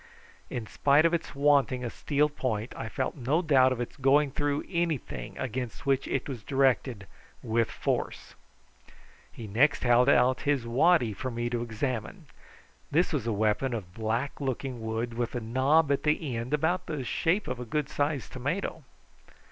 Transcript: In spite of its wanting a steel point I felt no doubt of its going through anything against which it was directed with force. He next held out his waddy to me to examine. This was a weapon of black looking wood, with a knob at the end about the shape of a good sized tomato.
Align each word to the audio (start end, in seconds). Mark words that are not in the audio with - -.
In 0.49 0.65
spite 0.65 1.05
of 1.05 1.13
its 1.13 1.35
wanting 1.35 1.85
a 1.85 1.91
steel 1.91 2.27
point 2.27 2.73
I 2.75 2.89
felt 2.89 3.15
no 3.15 3.43
doubt 3.43 3.71
of 3.71 3.79
its 3.79 3.97
going 3.97 4.31
through 4.31 4.63
anything 4.67 5.37
against 5.37 5.85
which 5.85 6.07
it 6.07 6.27
was 6.27 6.41
directed 6.41 7.05
with 7.43 7.69
force. 7.69 8.33
He 9.31 9.45
next 9.45 9.83
held 9.83 10.09
out 10.09 10.41
his 10.41 10.65
waddy 10.65 11.13
to 11.13 11.29
me 11.29 11.51
to 11.51 11.61
examine. 11.61 12.25
This 12.89 13.13
was 13.13 13.27
a 13.27 13.31
weapon 13.31 13.75
of 13.75 13.93
black 13.93 14.41
looking 14.41 14.81
wood, 14.83 15.13
with 15.13 15.35
a 15.35 15.39
knob 15.39 15.91
at 15.91 16.01
the 16.01 16.35
end 16.35 16.51
about 16.51 16.87
the 16.87 17.03
shape 17.03 17.47
of 17.47 17.59
a 17.59 17.63
good 17.65 17.87
sized 17.87 18.33
tomato. 18.33 18.83